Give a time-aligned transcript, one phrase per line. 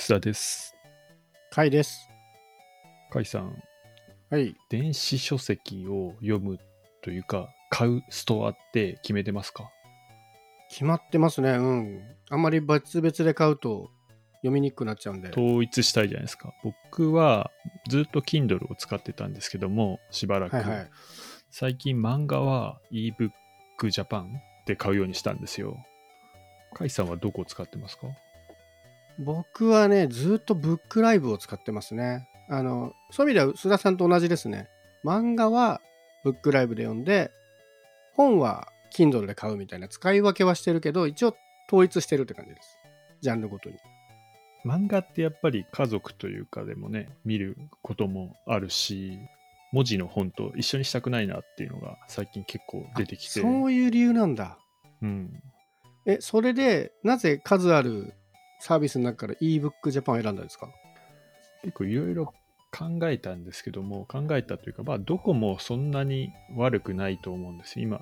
[0.00, 0.74] 須田です。
[1.50, 2.08] 回です。
[3.12, 3.62] 甲斐さん、
[4.30, 4.56] はい。
[4.70, 6.58] 電子書籍を読む
[7.02, 9.70] というか、買うストアって決めてますか？
[10.70, 11.50] 決まってますね。
[11.50, 12.00] うん。
[12.30, 13.90] あんまり別々で買うと
[14.36, 15.28] 読みにくくなっちゃうんで。
[15.28, 16.54] 統一したいじゃないですか。
[16.64, 17.50] 僕は
[17.90, 20.56] ずっと Kindle を使ってたんですけども、しばらく。
[20.56, 20.90] はいはい。
[21.50, 23.32] 最近漫画は ebook
[23.82, 24.28] Japan
[24.64, 25.76] で買うようにしたんですよ。
[26.72, 28.06] 甲斐さんはどこを使ってますか？
[29.20, 32.26] 僕はね、ずっとブックライブを使ってますね。
[32.48, 34.68] あの、そういう意味では須田さんと同じですね。
[35.04, 35.80] 漫画は
[36.24, 37.30] ブックライブで読んで、
[38.14, 41.36] 本は Kindle で買うみたいな使い分けはしてるけど、一応
[41.68, 42.78] 統一してるって感じです。
[43.20, 43.76] ジャンルごとに。
[44.64, 49.18] 漫画ってやっぱり家族というかでもね、見ることもあるし、
[49.72, 53.40] 文字の本と一緒にしたくないなっていうのが最近結構出てきて。
[53.40, 54.58] そういう理由なんだ。
[55.02, 55.42] うん。
[56.06, 58.14] え、それで、なぜ数ある
[58.60, 60.68] サービスの中から ebook Japan を選んだんですか？
[61.62, 62.26] 結構いろいろ
[62.72, 67.86] 考えたんですけども、考えたというか、まあ、どこもそんなに悪くないと思うんですよ。
[67.86, 68.00] 今、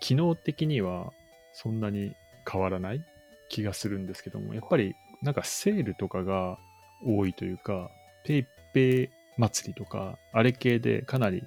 [0.00, 1.12] 機能的には
[1.52, 2.12] そんなに
[2.50, 3.04] 変わらない
[3.48, 6.58] 気がするんですけども、やっぱりなんかセールとかが
[7.04, 7.90] 多いというか、
[8.24, 11.42] ペイペイ祭りとか、あれ系でかなり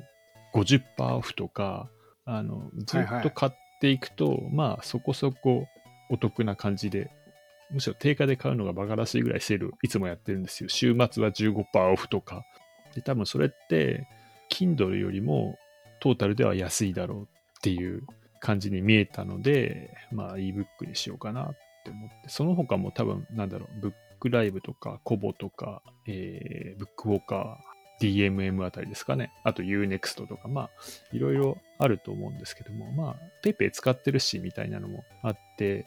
[0.54, 0.82] 50%
[1.16, 1.90] オフとか、
[2.26, 3.52] あの、ずっと買っ
[3.82, 5.68] ていくと、まあ、そこそこ
[6.10, 7.12] お得な感じで
[7.72, 10.70] むしろ定価で買うのがバカらしいぐらいセールいつもやってるんですよ。
[10.70, 12.44] 週末は15%オフとか。
[12.96, 14.08] で、多分それって、
[14.52, 15.58] Kindle よりも
[16.02, 17.26] トータルでは安いだろうっ
[17.62, 18.04] ていう
[18.42, 29.32] 感じに見えたので、まあ ebook にしようかなって思って、その他も多分なんだろう、ブックライブとか、コボとか、えー、ブックウォーカー、DMM あたりですかね。
[29.44, 30.70] あと Unext とか、まあ、
[31.14, 35.86] いろいろあると思うんですけども、まあ、PayPay 使ってるし、みたいなのもあって、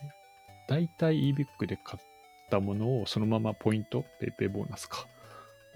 [0.68, 2.02] 大体 ebook で買っ
[2.50, 5.06] たものをそのままポイント、PayPay ボーナスか、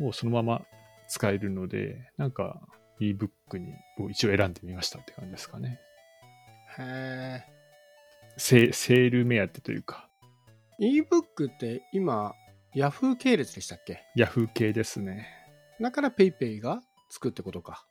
[0.01, 0.63] をそのまま
[1.09, 2.61] 使えるので、なんか
[3.01, 5.81] ebook にを一応選んでみましたって感じですかね。
[6.79, 7.45] へ
[8.37, 10.09] セセール目当てというか、
[10.81, 10.85] え。
[10.85, 12.35] ebook って今、
[12.75, 15.29] Yahoo 系列でしたっけ？Yahoo 系ですね。
[15.81, 17.85] だから PayPay がつくってことか。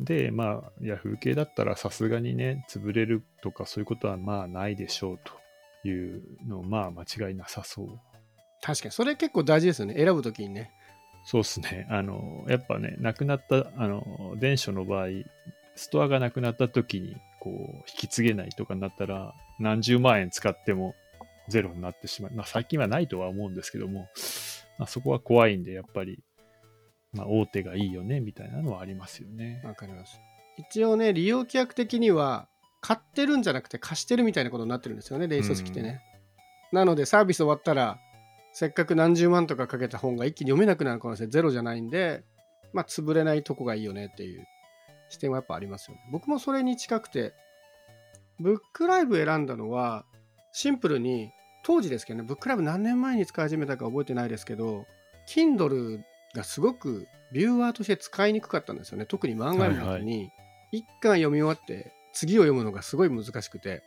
[0.00, 5.43] で、まあ、Yahoo 系だったらさすがにね、潰れるとかそういうことはまあないでしょうと
[5.84, 8.00] いうのまあ間違いなさそう。
[8.62, 9.94] 確かに、それ結構大事ですよね。
[9.94, 10.72] 選ぶときにね。
[11.24, 11.86] そうですね。
[11.90, 15.08] あの、やっぱね、なくなった、あの、電書の場合、
[15.74, 20.94] ストアがなくなった時に、こう、引き継げないとかになったら、何十万円使っても
[21.48, 22.32] ゼロになってしまう。
[22.34, 24.08] まあ、最近はないとは思うんですけども、
[24.78, 26.22] まあ、そこは怖いんで、やっぱり、
[27.12, 29.62] まあ、大手がいいよね、みたいなのはありますよね。
[29.64, 30.20] わかります。
[30.56, 32.48] 一応ね、利用規約的には、
[32.84, 36.02] 買ってるんじゃなくて貸してるみたいなことになってるんですよね、電子書籍ってね。
[36.70, 37.98] なので、サービス終わったら、
[38.52, 42.24] せっかく何十万とかかけた本が一気に読めなくなる可能性ゼロじゃないんで、
[42.74, 44.44] まあ、潰れないとこがいいよねっていう
[45.08, 46.02] 視点はやっぱありますよね。
[46.12, 47.32] 僕もそれに近くて、
[48.38, 50.04] ブックライブ選んだのは、
[50.52, 51.32] シンプルに、
[51.64, 54.84] 当時ですけどね、ブックライブ何年前に使い始めたか覚えてないですけど、
[55.26, 56.02] Kindle
[56.34, 59.06] がすごくビューワーとして使いにくかったんですよね。
[59.06, 60.30] 特に漫画の時に、
[60.70, 63.82] 一巻読み終わって、次を読むのがすごい難しくて、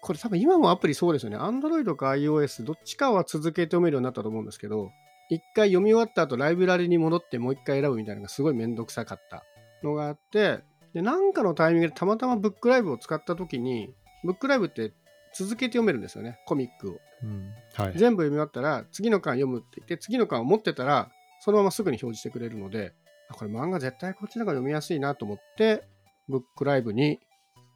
[0.00, 1.36] これ多分今もアプリそうですよね。
[1.36, 4.90] Android か iOS どっちかは続けて読めるようになったと思うんですけど、
[5.28, 9.44] 一回読み終わった後ライブラリに戻ってもう一回選ぶみたいなのがすごいめんどくさかった
[9.82, 10.60] のがあって、
[10.94, 13.94] で、なんかのタイミングでたまたまブックライブを使った時に、
[14.24, 14.92] ブックライブって
[15.34, 16.38] 続けて読めるんですよね。
[16.46, 17.00] コミックを。
[17.22, 17.52] うん。
[17.74, 17.92] はい。
[17.96, 21.10] 全部読み終わったら次の巻読むって言って次の巻を持ってたら
[21.40, 22.92] そのまますぐに表示してくれるので
[23.30, 25.84] あこれ漫画絶対こっちの方が読みやすいなと思って
[26.28, 27.20] ブックライブに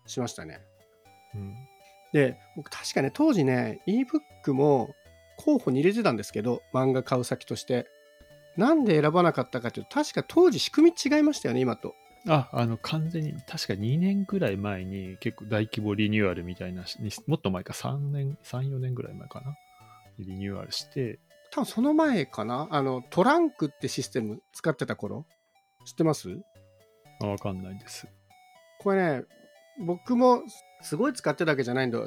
[0.06, 0.60] しましたね。
[1.34, 1.54] うん。
[2.12, 4.94] で僕確かね当時ね ebook も
[5.36, 7.86] 候補に入れてたんですけど漫画買う先として。
[8.56, 11.94] なんで選ばなかったかというと確か当時仕組み違いましたよね今と。
[12.26, 16.84] あ、あの、完全に、確か2年ぐらい前に結構大規模リニューアルみたいな
[17.26, 19.54] もっと前か、3年、3、4年ぐらい前かな。
[20.18, 21.18] リニューアルして、
[21.50, 22.66] 多分その前かな？
[22.70, 25.26] あのトランクってシステム使ってた頃？
[25.84, 26.40] 知ってます？
[27.20, 28.08] あわかんないです。
[28.78, 29.24] これね、
[29.78, 30.42] 僕も
[30.80, 31.98] すごい使ってたわけじゃないんで、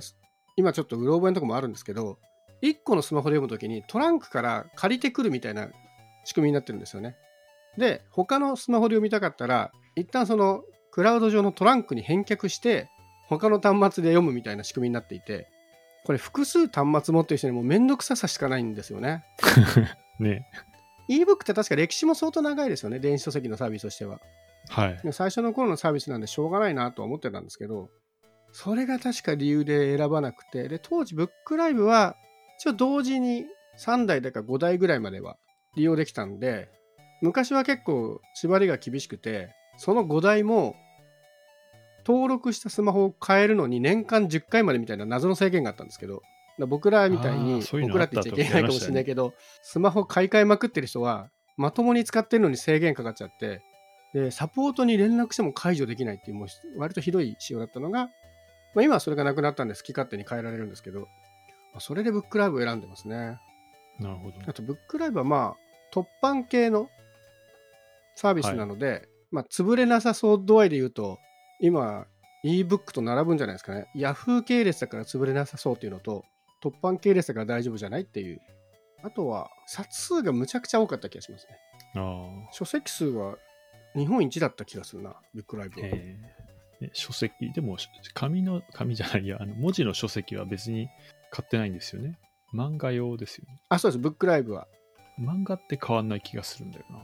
[0.56, 2.18] 今ちょっとうろ覚えのとこもあるんですけど、
[2.62, 5.70] 1個のスマホで読むときにトランクから借りてくるみたいな
[6.26, 7.16] 仕組みになってるんですよね。
[7.78, 12.90] で、他のスマホで読みたかったら、一旦そのクラウド上のトランクに返却して、
[13.28, 15.48] 他の端末で読むみたいな仕組みになっていて、
[16.06, 19.24] これ複数端末持ってる人にもうめんどくささしかないんですよね。
[20.20, 20.48] ね。
[21.10, 24.20] ebook って確か歴史も相当長いですよね、電子書籍のサービスとしては。
[24.70, 25.00] はい。
[25.04, 27.90] で最初の頃のサービスなんでしょうがないなとは思ってたんですけど、
[28.52, 32.16] それが確か理由で選ばなくて、で、当時ブックライブは、
[32.60, 33.46] 一応同時に
[33.80, 35.38] 3台だか5台ぐらいまでは
[35.76, 36.70] 利用できたんで
[37.22, 40.76] 昔は結構縛りが厳しくてその5台も
[42.06, 46.22] 登録したスマホを変えるのに年間10回までみたいな謎の制限があったんですけど
[46.68, 53.62] 僕らみたいあに僕らって言っちゃいけないかもしれないけど、スマホ買い替えまくってる人はまともに使ってるのに制限かかっちゃって
[54.14, 56.48] でサポートに連絡しても解除できないっていうもう
[56.78, 58.06] 割とひどい仕様だったのが、
[58.74, 61.06] まあ、今はそれがなくなったんで好き勝手に変えられるんですけど、ま
[61.76, 63.40] あそれでブックライブを選んでますね。
[64.00, 64.38] なるほど。
[64.48, 65.56] あとブックライブはまあ
[65.94, 66.90] 突版系の
[68.16, 71.20] サービスなので、まあ潰れなさそう度合いで言うと
[71.60, 72.06] 今
[72.44, 73.88] ebook と並ぶんじゃないですかね。
[73.96, 76.24] Yahoo 系列だから潰れなさそうっていうのと
[76.64, 78.42] 突版系列だから大丈夫じゃないっていう。
[79.02, 81.54] あとは冊数がむちゃくちゃ多かった気がしますね。
[81.96, 82.54] ああ。
[82.54, 83.38] 書籍数は
[83.96, 86.22] 日本一だった気がするなブックライブは、えー
[86.82, 87.78] ね書籍、でも、
[88.14, 90.88] 紙の、紙じゃないや、あの文字の書籍は別に
[91.30, 92.18] 買ってないんですよね。
[92.54, 93.60] 漫画用ですよね。
[93.70, 94.68] あそうですブックライブは
[95.20, 97.00] 漫画って変わんない気がするんだよな。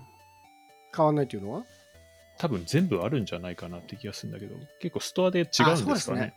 [0.95, 1.63] 変わんないっていうのは？
[2.37, 5.45] 多分全部あるんじゃないかなって気がするんだけど、結構ストアで違う
[5.81, 6.33] んですかね。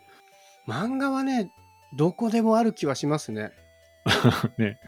[0.67, 1.51] 漫画はね
[1.97, 3.53] どこでもある気はしますね
[4.59, 4.79] ね。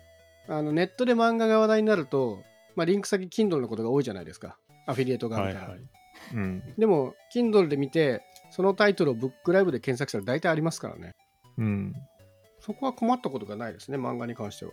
[0.48, 2.42] あのネットで漫画が話題になると、
[2.74, 4.58] まあ、リンク先 Kindle のことが多いじゃないですか
[4.90, 5.88] アフィリエイトがあるから、はいはい。
[6.34, 6.74] うん。
[6.78, 11.14] でも Kindle で見てそのタイトルをブックライブで検索したら大体ありますからね
[11.58, 11.94] うん。
[12.60, 14.72] そこは困ったことがないですね漫画に関しては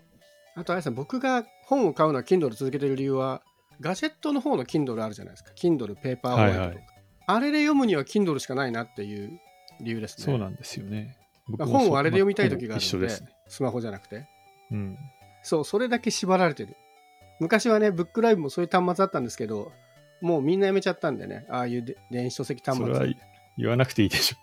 [0.56, 3.44] あとあれですね僕が本を買うのは Kindle 続けてる理由は
[3.80, 6.88] ガジェットの方の Kindle あるじゃないですか Kindle ペーパーワイドとか、はいはい
[7.30, 9.38] あれで読むには Kindle しかないなっていう
[9.82, 11.18] 理由ですねそうなんですよね。
[11.60, 13.30] 本をあれで読みたい時があるので一緒ですね。
[13.50, 14.28] スマホじゃなくて
[14.72, 14.98] うん。
[15.44, 16.76] そう、それだけ縛られてる。
[17.40, 19.72] 昔はね、ブックライブもそういう端末あったんですけど、
[20.22, 23.16] もうみんなやめちゃったんでね、ああいうで電子書籍端それは末。
[23.58, 24.38] 言わなくていいでしょ。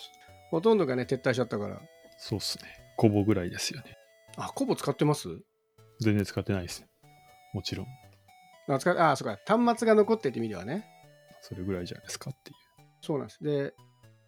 [0.50, 1.80] ほとんどがね、撤退しちゃったから。
[2.18, 2.64] そうっすね。
[2.96, 3.96] コボぐらいですよね。
[4.36, 5.28] あ、コボ使ってます？
[6.00, 6.84] 全然使ってないです。
[7.52, 7.86] もちろん。
[8.72, 10.86] あ、使あ、そうか、端末が残ってって意味ではね。
[11.40, 12.56] それぐらいじゃないですかっていう。
[13.00, 13.42] そうなんです。
[13.44, 13.74] で、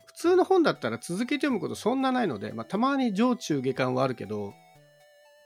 [0.07, 4.53] 普通の本だったら続けて読むことそんなないので、まあ、たまに上中下巻はあるけど、ま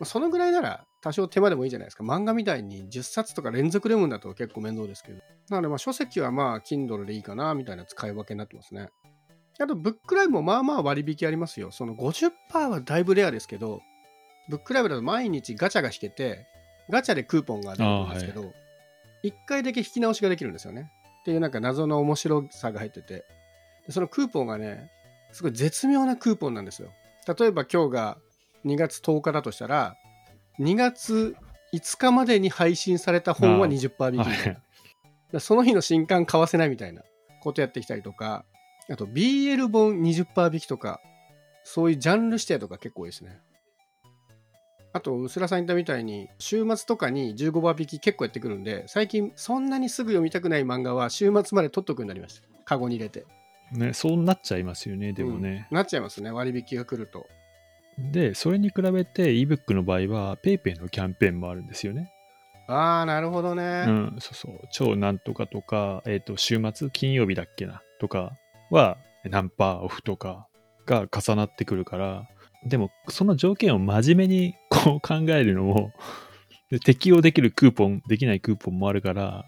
[0.03, 2.05] あ、そのぐらいなら多少手間でもいいじゃないですか。
[2.05, 5.23] 漫画みたいに10冊とか連続で読むんだと結構面倒ですけど。
[5.49, 8.89] なので、まあ書籍はまあ Kindle でいいかなみたいな使い分けになってますね。
[9.59, 11.71] あと、ブックライブもまあまあ割引ありますよ。
[11.71, 13.81] その50%はだいぶレアですけど、
[14.49, 16.47] ブックライブだと毎日ガチャが引けて、
[16.89, 18.53] ガチャでクーポンが出るんですけど、
[19.23, 20.91] 1回だけ引き直しができるんですよね。
[21.21, 23.25] っていうなんか謎の面白さが入ってて、
[23.87, 24.91] でそのクーポンがね、
[25.33, 26.91] すごい絶妙なクーポンなんですよ。
[27.39, 28.19] 例えば今日が
[28.65, 29.97] 2月10日だとしたら、
[30.59, 31.37] 2月
[31.73, 34.57] 5日までに配信された本はあー20%引きみたい
[35.33, 35.41] な。
[35.41, 37.03] その日の新刊買わせないみたいな
[37.41, 38.45] ことやってきたりとか、
[38.91, 41.01] あと BL 本20%引きとか、
[41.63, 43.39] そういうジャンル指定とか結構多いですね。
[44.93, 52.49] あと、薄らさん言ったみたいに、週末とかに15%引き結構やってくるんで、最近そんなにすぐ読みたくない漫画は週末まで取っとくようになりました。
[52.65, 53.25] カゴに入れて。
[53.71, 55.69] ね、そうなっちゃいますよね、でもね。
[55.71, 57.29] なっちゃいますね、割引が来ると。
[57.99, 62.13] で、それに比べて ebook の場合は PayPay のキャンペーンもあるんですよね。
[62.69, 63.85] ああ、なるほどね。
[63.87, 64.61] うん、そうそう。
[64.71, 68.33] 超なんとかとか、えっ、と、週末、金曜日だっけな、とか
[68.71, 70.47] は何パーオフとか
[70.87, 72.29] が重なってくるから、
[72.65, 75.93] でも、その条件を真面目にこう考えるのも、
[76.71, 79.45] で適用できるクーポン、できないクーポンもあるから、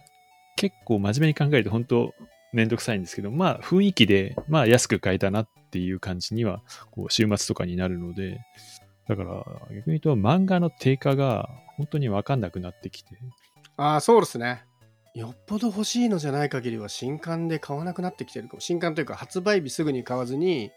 [0.56, 2.12] 結構真面目に考えると本当
[2.52, 8.40] めんどくさいんですけど、まあ雰囲気で、まあ安く買えたなっていう感じには、こう週末とかになるので、
[9.08, 9.44] だから
[9.74, 13.16] 逆に言うと漫画の定価が本当にわかんなくなってきて、
[13.76, 14.64] ああ、そうですね。
[15.14, 18.60] よっぽど欲しいのじゃない限りは新刊で買わなくなってきてるかも。
[18.60, 20.72] 新刊というか発売日すぐに買わずに、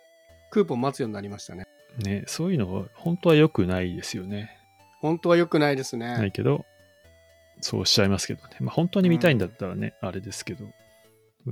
[0.52, 1.66] クーポン待つようになりましたね。
[2.00, 4.58] ね、そういうのは本当は良くないですよね。
[5.00, 6.08] 本当は良くないですね。
[6.08, 6.66] ないけど、
[7.62, 8.58] そうしちゃいますけどね。
[8.60, 10.66] まあ本当に見たいんだったらね、あれですけど。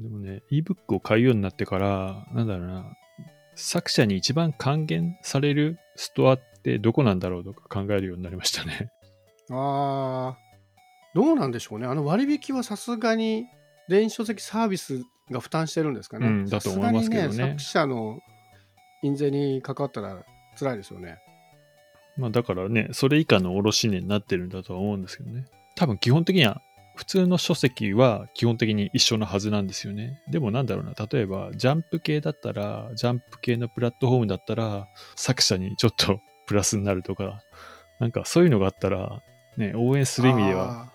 [0.01, 2.97] でもね、ebook を買うようになってから、なんだろうな、
[3.55, 8.91] 作者に一番還元されるストアってどこなんだろうとか考えるようになりましたね。
[9.51, 10.38] ああ、
[11.13, 11.88] どうなんでしょうね。
[11.88, 13.45] あの割引はさすがに
[13.88, 16.27] 電子書籍サービスが負担してるんですかね。
[16.27, 18.19] うんだと思いますけどねさすがに作者の
[19.03, 20.25] 印税に関わったら
[20.57, 21.19] 辛いですよね。
[22.17, 25.45] まあだからね、それ以下の卸値になってるんだとは思うんですけどね。
[25.75, 26.62] 多分基本的には、
[26.95, 30.21] 普通の書籍は基本的に一緒のはずなんですよね。
[30.29, 37.41] でもなんだろうな、例えばジャンプ系だったら、ジャンプ系のプラットフォームだったら、作者にちょっとプラスになるとか、
[38.00, 39.21] なんかそういうのがあったら、
[39.57, 40.93] ね、応援する意味では、あ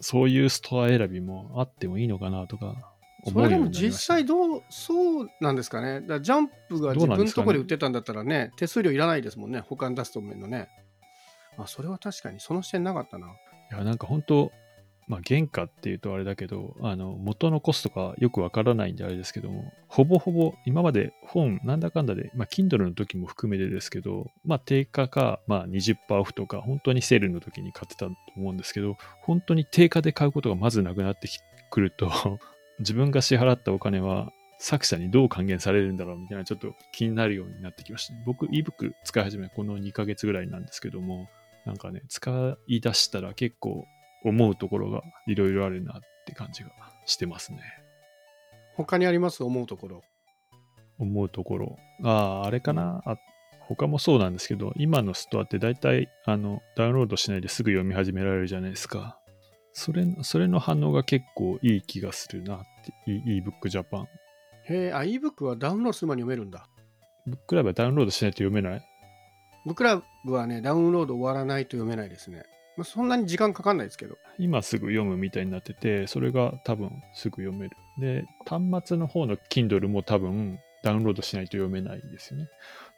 [0.00, 6.00] そういうストア選びもあってもいいのかなとかーそれでも思うようになりました実際どう、そうなんですかね。
[6.02, 9.60] だからジャンプが自分のところで売ってたんだったらね、手数料いらないですもんね。
[9.60, 10.68] 他に出すと思うのね。
[11.56, 13.26] あ、それは確かにその視点なかったな。
[13.26, 13.30] い
[13.72, 14.52] や、なんか本当、
[15.08, 31.28] まあ、原価っていうとあれだけど、あの、元のコストがよくわからないんであれですけども、ほぼほぼ今まで本なんだかんだで、まあ、Kindle の時も含めてですけど、まあ、定価か、まあ、20%オフとか、本当にセールの時に買ってたと思うんですけど、本当に定価で買うことがまずなくなって
[31.70, 32.38] くると、
[32.78, 38.22] 自分が支払ったお金は作者にどう還元されるんだろうみたいなちょっと気になるようになってきましたね。
[38.26, 41.28] 僕 ebook 使い始めこの2ヶ月ぐらいなんですけども、
[41.64, 43.86] なんかね、使い出したら結構
[44.28, 46.70] 思うところがいろいろあるなって感じが
[47.06, 47.60] してますね。
[48.76, 49.42] 他にあります？
[49.42, 50.02] 思うところ。
[50.98, 51.76] 思うところ。
[52.04, 53.16] ああ、あれかな、あ
[53.60, 59.18] 他もそうなんですけど、今のストアって大体あのダウンロードしないですぐ読み始められるじゃないですか。
[59.72, 64.06] それそれの反応が結構いい気がするなって、ebook Japan。
[64.64, 66.68] へえ、あ、ebook はダウンロードする前に読めるんだ。
[67.26, 68.82] ブックラブはダウンロードしないと読めない？
[69.66, 72.44] ブックラブはね、ダウンロード終わらないと読めないですね。
[72.78, 74.16] まあ、そんなに時間かかんないですけど。
[74.38, 77.76] 今すぐ読むみたいになってて、それが多分すぐ読める。
[77.98, 82.48] で、端末の方の Kindle も多分ダウンロードしないと読めないですよね。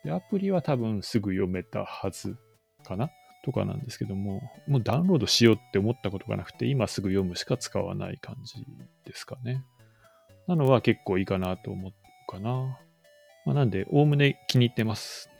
[0.04, 2.37] で、アプリは多分すぐ読めたはず
[2.84, 3.08] かな
[3.42, 8.62] とかなんですけども、もうダウンロードしようって思ったことがなくて、今すぐ読むしか使わない感じ
[9.06, 9.64] ですかね。
[10.46, 11.92] なのは結構いいかなと思う
[12.30, 12.78] かな。
[13.46, 15.30] まあ、なんで、おおむね気に入ってます。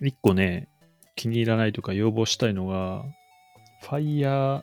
[0.00, 0.68] 一個ね、
[1.16, 3.04] 気に入らないとか要望したいのが、
[3.92, 4.62] Fire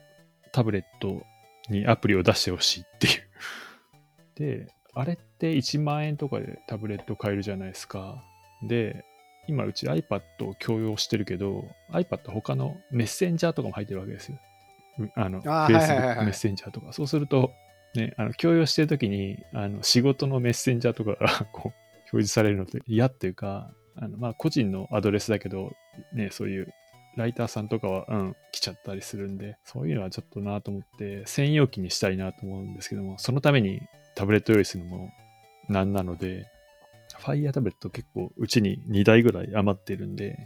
[0.52, 1.22] タブレット
[1.70, 4.66] にアプリを出してほしいっていう。
[4.66, 8.24] で、あれって1万円とかでタブレット買えるじゃないですか。
[8.68, 9.06] で、
[9.48, 14.40] 今うち iPad を共用してるけど、iPad 他のメッセンジャーとかも入ってるわけですよ。
[15.16, 16.92] あの、あーはいはいはい Facebook はいメッセンジャーとか。
[16.94, 17.52] そうすると、
[17.94, 25.72] ね、あの共用してるときに、あの仕事のメッセンジャーとかがこう表示されるのって嫌っていうか、あのまあ個人のアドレスだけど、
[26.14, 26.74] ね、そういう
[27.16, 33.82] ライターさんとかは、うん、来ちゃったりするんで、そういうのはちょっとなと思って、専用機にしたいなと思うんですけども、そのために
[34.16, 35.12] タブレット用意するのも
[35.68, 36.48] なんなので、
[37.20, 40.38] Fire タブレット結構うちに2台ぐらい余ってるんで、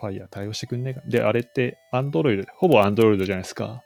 [0.00, 1.00] Fire 対応してくんねえか。
[1.06, 3.82] で、あれって Android、ほぼ Android じゃないですか。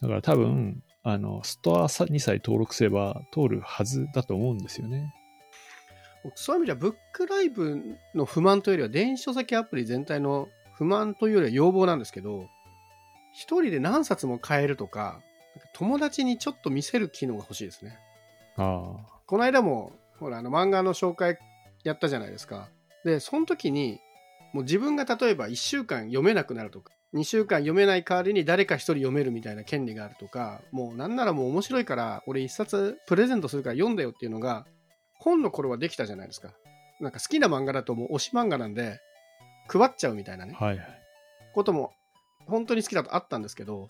[0.00, 5.14] だから多分、あの、ストアにさえ登録すれば通るはずだと思うんですよね。
[6.34, 7.80] そういう意味では、ブックライブ
[8.14, 12.48] の不満というよりは、電子書籍アプリ全体の不満というよりは要望なんですけど、
[13.32, 15.20] 一人で何冊も買えるとか、
[15.74, 17.98] 友達にちょっと見せる機能が欲しいですね。
[18.56, 21.38] あこの間も、ほら、あの漫画の紹介
[21.82, 22.68] やったじゃないですか。
[23.04, 24.00] で、その時に、
[24.52, 34.66] もう自分が例えば1週間読めなくなるとか、2週間読めない代わりに誰か1人読めるみたいな権利があるとか、もうなんならもう面白いから、俺1冊プレゼントするから読んだよっていうのが、
[35.14, 36.52] 本の頃はできたじゃないですか。
[37.00, 39.00] なんか好きな漫画だともう推し漫画なんで、
[39.68, 41.02] 配っちゃうみたいなねあ、、はいはい。
[41.54, 41.92] ことも
[42.46, 43.88] 本当に好きだとあったんですけど、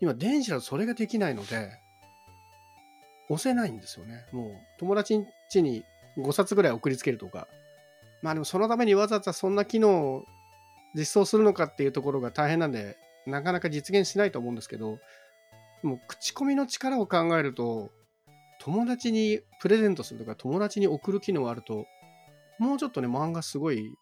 [0.00, 1.70] 今電子だとそれができないので、
[3.28, 4.26] 押せないんですよね。
[4.32, 5.84] もう友達ん家に
[6.18, 7.46] 5冊ぐらい送りつけるとか。
[8.22, 10.24] まあでもそのためにわざわざそんな機能を
[10.94, 14.98] 実装するのかっていうところが大変なんで、なかなか実現しないと思うんですけど、
[15.82, 17.90] もう口コミの力を考えると、
[18.60, 21.86] 友達にプレゼントするとか友達に送る機能があると、
[22.58, 23.94] もうちょっとね、漫画すごい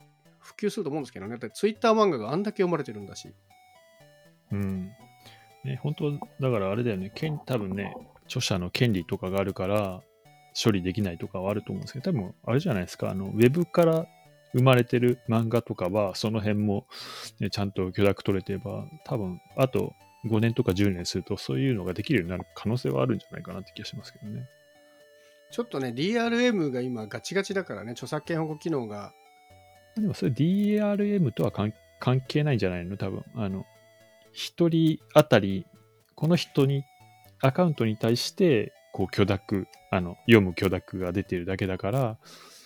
[0.47, 1.33] 普及すると思うんですけどね。
[1.33, 3.35] だってツイッター漫画があんだけ読まれてるんだし。
[4.53, 4.93] うん。
[5.65, 6.19] ね、本当だ
[6.50, 7.95] からあれだよね、権多分ね、
[8.26, 10.00] 著者の権利とかがあるから、
[10.62, 14.07] 処理できないとかはあると思うんですけど、多分あれじゃないですか、あの、ウェブから
[14.55, 16.87] 生まれてる漫画とかは、その辺も、
[17.41, 19.93] ね、ちゃんと許諾取れてれば、多分、あと
[20.26, 24.49] 5年とか10年すると、そういうのができるようになる可能性はあるんじゃないかなって気がしますけどね。
[25.50, 29.12] ちょっとね、DRM が今ガチガチだからね、著作権保護機能が。
[29.97, 32.97] でもそれ DRM とは関関係ないんじゃないの？
[32.97, 33.25] 多分。
[33.35, 33.65] あの、
[34.33, 35.67] 一人当たり、
[36.15, 36.85] この人に、
[37.41, 42.19] アカウントに対して、こう許諾、あの、読む許諾が出てるだけだから、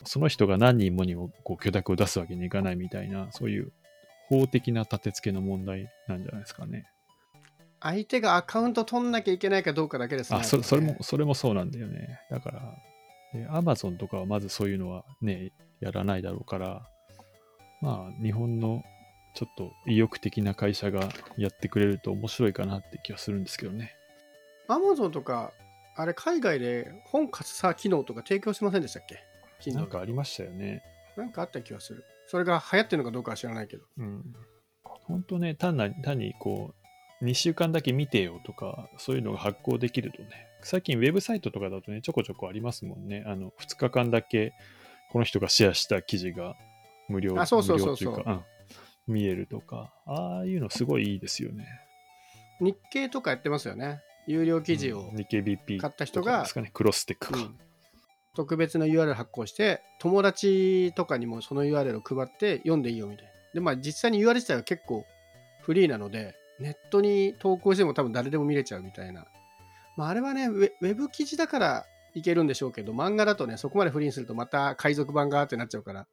[0.05, 3.73] その人が何人もにもこう許諾を出すわけにいかないみたいな、そういう
[4.29, 6.87] 法的な立て付けの問題なんじゃないですかね。
[7.81, 10.41] 相手がアカウント取んなきゃいけないかどうかだけですね。
[10.41, 12.21] あ、それそれも、それもそうなんだよね。
[12.31, 12.75] だから、
[13.33, 16.83] で Amazon とかはまずそういうのはね、やらないだろうから、
[17.81, 18.83] まあ、日本の
[19.35, 23.95] ちょっと意欲的な会社がやってくれると面白いかなって気がするんですけどね。
[24.69, 25.53] Amazon とか、
[25.97, 29.23] あれ海外で本貸すさ機能とか提供しませんでしたっけ
[29.61, 30.83] ？Kindle なんかありましたよね。
[31.17, 32.05] なんかあった気がする。
[32.27, 33.85] それが流行ってるのかどうかは知らないけど。
[33.99, 34.35] うん。
[34.83, 36.75] 本当ね、単な単にこ
[37.21, 40.29] う、2週間だけ見てよとか、そういうのが発行できるとね、
[40.63, 43.25] 最近ウェブサイトとかだとね、ちょこちょこありますもんね。
[43.27, 44.53] あの、2日間だけ
[45.11, 46.57] この人がシェアした記事が
[47.11, 48.25] 無料あそうそうそうそう。
[48.25, 48.45] うん。
[49.07, 51.67] 見えるとか、ああいうのすごいいいですよね。
[52.61, 54.01] 日経とかやってますよね。
[54.27, 57.39] 有料記事を日経 BP 買った人がですかね、クロステックか。
[57.39, 57.59] うん。
[58.35, 63.31] 特別な URL 発行して友達とかにもその URL を配って読んでいいよみたいな。
[63.55, 65.05] でまあ実際に URL 自体は結構
[65.63, 69.27] フリーなのでネットに投稿しても多分誰でも見れちゃうみたいな。
[69.97, 76.07] まああれはねウェウェブ記事だからいけるんでしょうけど漫画だとねそこまでフリーにするとまた海賊版がってなっちゃうから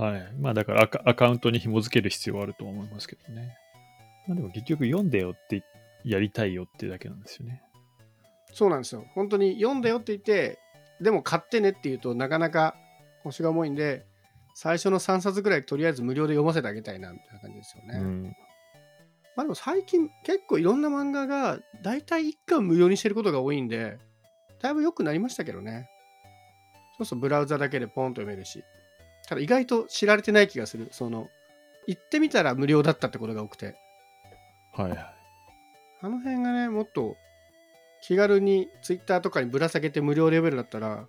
[0.00, 0.32] はい。
[0.38, 3.56] まあだからアカアカウントに紐付ける必要はあると思いますけどね。
[4.26, 5.62] まあでも結局読んでよって
[6.04, 7.62] やりたいよってだけなんですよね。
[8.52, 10.58] そうなんですよ本当に読んだよって言って
[11.00, 12.74] でも買ってねって言うとなかなか
[13.22, 14.06] 腰が重いんで
[14.54, 17.98] 最初の3冊ぐらいとりあえず無料で読ませてあげたいなみたいな感じですよね。
[17.98, 18.36] うん。
[19.36, 23.98] まあでも最近結構いろんな漫画が大体1巻無料にしてることが多いんで、
[24.60, 25.88] だいぶ良くなりましたけどね。
[26.98, 28.64] そうそうブラウザだけでポンと読めるし。
[29.30, 30.88] ただ意外と知られてない気がする。
[30.90, 31.28] その、
[31.86, 33.76] 行ってみたら無料だったってことが多くて。
[34.74, 34.98] はいはい。
[36.02, 37.14] あの辺がね、もっと
[38.02, 41.06] 気軽に Twitter とかにぶら下げて無料レベルだったら、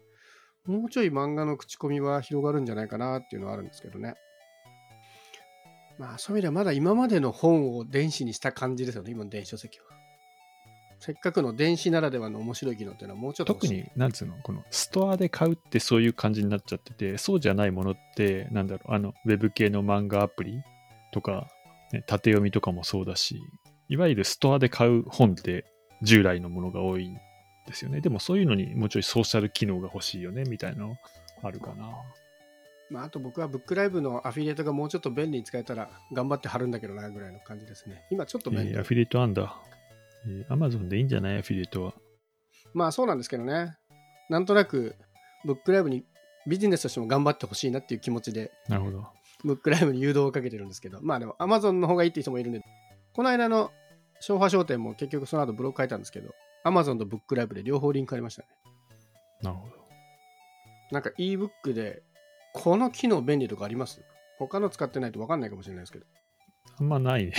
[0.67, 4.13] もうちょい漫画の口コミは広がるんじゃないかなっていうのはあるんですけどね。
[5.97, 9.85] まあそういう意味ではまだ今までの本を電子にした感じですよね、今の電子書籍は。
[11.01, 20.61] せっかくの電子ならではの面白い機能っていうのはもうちょっと特に、なんつうの、このストアで買うってそういう感じになっちゃってて、そうじゃないものって、なんだろう、あの、ウェブ系の漫画アプリ
[21.11, 21.47] とか、
[21.91, 23.41] ね、縦読みとかもそうだし、
[23.89, 25.65] いわゆるストアで買う本って
[26.03, 27.15] 従来のものが多いん
[27.65, 27.99] ですよね。
[28.01, 30.97] でもそういうのにもうちょいソーシャル機能が欲しいよね、みたいなの
[31.41, 31.89] あるかな。
[32.91, 38.03] まあ、あと僕はブックライブのアフィリエイトがもうちょっと便利に使えたら頑張って貼るんだけどなぐらいの感じですね。
[38.11, 38.71] 今ちょっとえ便利。
[38.73, 39.57] ーアフィリエイトあんだ。
[40.27, 41.39] えー、Amazon でいいんじゃない？
[41.39, 41.93] アフィリエイトは。
[42.73, 43.77] まあそうなんですけどね。
[44.29, 44.95] なんとなく
[45.45, 46.05] ブックライブに
[46.47, 49.05] ビジネスとしても頑張ってほしいなっていう気持ちでなるほど。
[49.43, 52.61] ブックライブに誘導をかけてるんですけど、まあでも Amazon の方がいいっていう人もいるんで、
[53.13, 53.71] この間の
[54.19, 58.47] 昭和商店も結局その後ブログ書いたんですけど、Amazon とブックライブで両方リンクありましたね。
[59.41, 59.73] なるほど。
[60.91, 62.03] なんか ebook で
[62.53, 64.01] この機能便利とかあります？
[64.37, 66.05] 他の使ってないと分かんないかもしれないですけど。
[66.79, 67.33] あんまないね。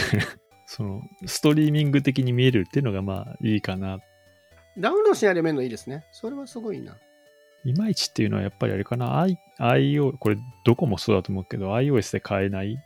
[0.66, 3.98] その、ストリーミング的に見えるっていうのがまあいいかな。
[4.78, 6.04] ダウンロードしないで見るのいいですね。
[6.12, 6.96] それはすごいな。
[7.64, 9.20] いまいちっていうのはやっぱりあれかな。
[9.20, 12.78] I、IO、これどこもそうだと思うけど、iOS で買えない？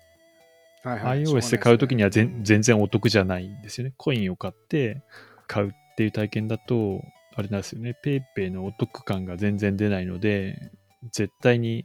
[0.82, 3.94] はいはい、iOS で買うときには全,、うん全然お得じゃないんですよね。
[3.96, 5.02] コインを買って
[5.46, 7.02] 買うっていう体験だと、
[7.34, 7.96] あれなんですよね。
[8.04, 10.70] PayPay のお得感が全然出ないので、
[11.12, 11.84] 絶対に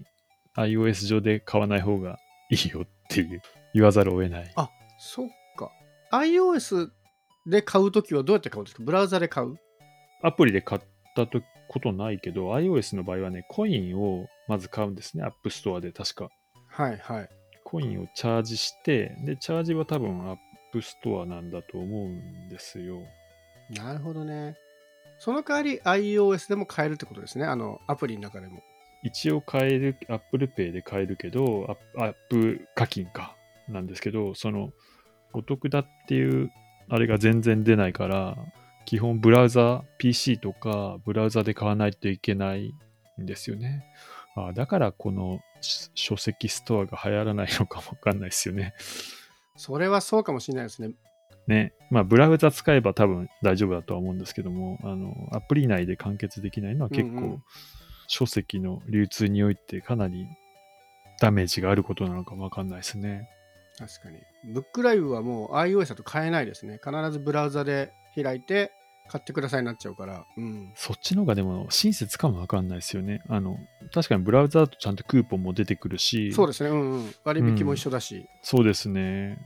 [0.56, 2.18] iOS 上で買わない方が
[2.50, 3.42] いいよっていう
[3.74, 4.52] 言わざるを得ない。
[4.56, 5.34] あそっか。
[6.12, 6.90] iOS
[7.48, 8.84] で買うときはどうやって買うんですか？
[8.84, 9.56] ブラウザで買う？
[10.22, 10.82] アプリで買っ
[11.16, 15.24] たとことないけど、iOS の場合はね、コインをまず買うんですね。
[15.24, 16.30] App Store で確か。
[16.68, 17.30] はいはい。
[17.64, 20.38] コインをチャージして、で、チャージは多分 App
[20.76, 23.00] Store なんだと思うんですよ。
[23.70, 24.56] なるほどね。
[25.18, 25.80] その代わり
[26.14, 27.46] iOS でも買えるってことですね？
[27.46, 28.62] あの、アプリの中でも。
[29.04, 33.36] 一応買える、Apple Pay で買えるけど、アップ課金か、
[33.68, 34.72] なんですけど、その、
[35.34, 36.52] お得だっていう、
[36.90, 38.38] あれが全然出ないから、
[38.86, 42.74] 基本ブラウザ、PC とかブラウザで買わないといけない
[43.22, 43.86] んですよね。
[44.36, 48.74] あだからこのし書籍ストアが流行らないのかもわかんないですよね。
[49.56, 50.94] それはそうかもしれないですね。
[51.48, 51.74] ね。
[51.90, 57.44] まあ、ブラウザ使えば多分大丈夫だとは思うんですけども、あの、アプリ内で完結できないのは結構、うんうん
[58.14, 60.28] 書籍の流通においてかなり
[61.22, 63.30] ダメージがあることなのかもわかんないですね。
[63.82, 64.20] 確かに。
[64.54, 66.80] ブックライブはもう iOS だと買えないですね。
[66.84, 68.72] 必ずブラウザで開いて
[69.10, 70.26] 買ってくださいになっちゃうから。
[70.38, 70.72] うん。
[70.76, 73.24] そっちの方がでも親切かもわかんないですよね。
[73.28, 73.58] あの、
[73.92, 76.70] 確かにブラウザだとちゃんとクーポンも出てくるし、そうですね。
[76.70, 77.16] うんうん。
[77.24, 78.28] 割引も一緒だし。
[78.44, 79.40] そうですね。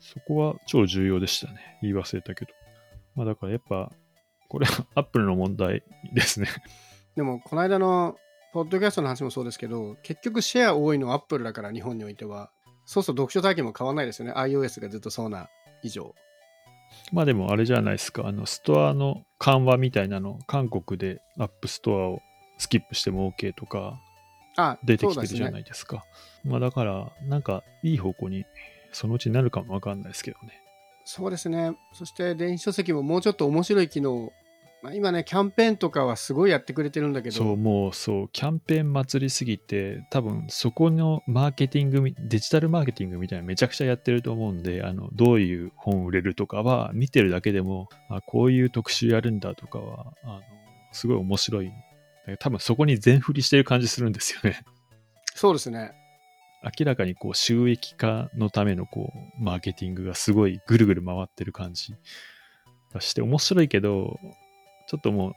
[0.00, 1.78] そこは超重要でしたね。
[1.82, 2.52] 言い忘れたけど。
[3.14, 3.92] まあだからやっぱ、
[4.48, 5.82] これはアップルの問題
[6.14, 6.48] ですね。
[7.14, 8.16] でも、この間の
[8.54, 12.50] ポッドキャストの話もそうですけど、結局シェア多いのはアップルだから、日本においては。
[12.84, 14.32] そうそう、読書体験も変わらないですよね。
[14.34, 15.48] iOS がずっとそうな
[15.82, 16.14] 以上。
[17.12, 22.20] まあでもあれじゃないですか、あの、ストアの緩和みたいなの、韓国でアップストアを
[22.58, 23.98] スキップしても OK とか
[24.56, 26.04] あ、出てきてるじゃないですか。
[26.44, 28.44] まあだから、なんかいい方向に
[28.92, 30.60] そのうちになるかもわかんないですけどね。
[31.04, 31.76] そうですね。
[31.92, 34.32] そして電子書籍ももうちょっと面白い機能。
[34.82, 50.40] まあ、今ね、キャンペーンとかはすごいやってくれてるんだけど、そう、もうそう、キャンペーン祭りすぎて、多分そこのマーケティングみ、デジタルマーケティングみたいなのめちゃくちゃやってると思うんで、あの、どういう本売れるとかは、見てるだけでも、あ、こういう特集やるんだとかは、あの、
[50.90, 51.70] すごい面白い。
[52.40, 54.64] 多分そこに全振りしてる感じするんですよね。
[55.34, 55.92] そうですね。
[56.64, 61.94] 明らかにこう収益化のためのこうマーケティングがすごいぐるぐる回ってる感じ
[63.00, 64.20] して面白いけど、
[64.92, 65.34] ちょっともう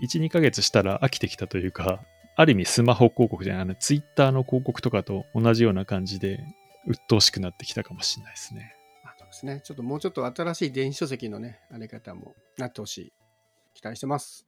[0.00, 2.00] 1、2ヶ月したら飽きてきたというか、
[2.34, 6.42] ある意味スマホ広告じゃない、あのツイッターの広告とかと同じような感じで、
[6.86, 8.74] 鬱陶しくなってきたかもしれないですね。
[9.18, 9.60] そうですね。
[9.62, 13.12] ちょっともうちょっと新しい電子書籍のね、あり方もなってほしい。
[13.74, 14.46] 期待してます。